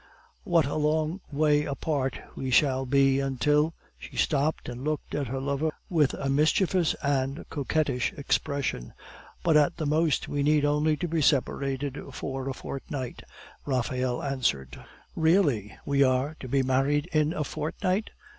"What 0.43 0.65
a 0.65 0.77
long 0.77 1.21
way 1.31 1.63
apart 1.63 2.19
we 2.35 2.49
shall 2.49 2.87
be 2.87 3.19
until" 3.19 3.75
She 3.99 4.15
stopped, 4.17 4.67
and 4.67 4.83
looked 4.83 5.13
at 5.13 5.27
her 5.27 5.39
lover 5.39 5.69
with 5.91 6.15
a 6.15 6.27
mischievous 6.27 6.95
and 7.03 7.47
coquettish 7.51 8.11
expression. 8.13 8.93
"But 9.43 9.57
at 9.57 9.77
the 9.77 9.85
most 9.85 10.27
we 10.27 10.41
need 10.41 10.65
only 10.65 10.95
be 10.95 11.21
separated 11.21 11.99
for 12.13 12.49
a 12.49 12.53
fortnight," 12.55 13.21
Raphael 13.63 14.23
answered. 14.23 14.83
"Really! 15.15 15.77
we 15.85 16.01
are 16.01 16.35
to 16.39 16.47
be 16.47 16.63
married 16.63 17.05
in 17.13 17.31
a 17.33 17.43
fortnight?" 17.43 18.09